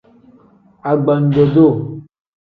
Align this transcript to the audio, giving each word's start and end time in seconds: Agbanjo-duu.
Agbanjo-duu. 0.91 1.73